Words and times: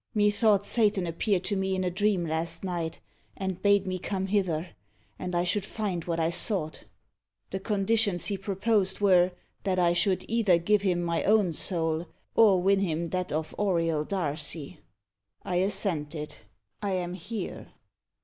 Methought 0.15 0.65
Satan 0.65 1.05
appeared 1.05 1.43
to 1.43 1.55
me 1.55 1.75
in 1.75 1.83
a 1.83 1.91
dream 1.91 2.25
last 2.25 2.63
night, 2.63 2.99
and 3.37 3.61
bade 3.61 3.85
me 3.85 3.99
come 3.99 4.25
hither, 4.25 4.71
and 5.19 5.35
I 5.35 5.43
should 5.43 5.63
find 5.63 6.05
what 6.05 6.19
I 6.19 6.31
sought. 6.31 6.85
The 7.51 7.59
conditions 7.59 8.25
he 8.25 8.35
proposed 8.35 8.99
were, 8.99 9.31
that 9.63 9.77
I 9.77 9.93
should 9.93 10.25
either 10.27 10.57
give 10.57 10.81
him 10.81 11.03
my 11.03 11.23
own 11.23 11.51
soul, 11.51 12.07
or 12.33 12.59
win 12.63 12.79
him 12.79 13.09
that 13.09 13.31
of 13.31 13.53
Auriol 13.59 14.03
Darcy. 14.03 14.79
I 15.43 15.57
assented. 15.57 16.37
I 16.81 16.93
am 16.93 17.13
here. 17.13 17.67